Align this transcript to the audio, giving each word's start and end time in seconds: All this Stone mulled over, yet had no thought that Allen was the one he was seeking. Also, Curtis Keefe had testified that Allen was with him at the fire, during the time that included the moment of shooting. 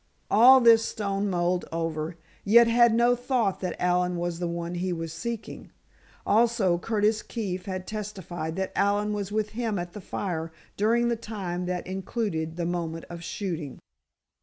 All 0.31 0.59
this 0.59 0.83
Stone 0.83 1.29
mulled 1.29 1.65
over, 1.71 2.17
yet 2.43 2.65
had 2.65 2.91
no 2.91 3.15
thought 3.15 3.59
that 3.59 3.79
Allen 3.79 4.15
was 4.17 4.39
the 4.39 4.47
one 4.47 4.73
he 4.73 4.91
was 4.91 5.13
seeking. 5.13 5.71
Also, 6.25 6.79
Curtis 6.79 7.21
Keefe 7.21 7.65
had 7.67 7.85
testified 7.85 8.55
that 8.55 8.71
Allen 8.75 9.13
was 9.13 9.31
with 9.31 9.49
him 9.49 9.77
at 9.77 9.93
the 9.93 10.01
fire, 10.01 10.51
during 10.75 11.09
the 11.09 11.15
time 11.15 11.67
that 11.67 11.85
included 11.85 12.55
the 12.57 12.65
moment 12.65 13.05
of 13.11 13.23
shooting. 13.23 13.77